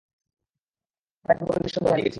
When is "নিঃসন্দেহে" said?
1.63-1.91